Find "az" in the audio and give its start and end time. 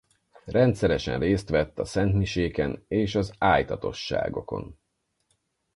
3.15-3.33